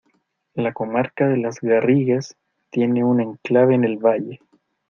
La 0.55 0.73
comarca 0.73 1.27
de 1.27 1.37
las 1.37 1.59
Garrigues 1.61 2.35
tiene 2.71 3.03
un 3.03 3.21
enclave 3.21 3.75
en 3.75 3.83
el 3.83 3.97
Valle. 3.99 4.39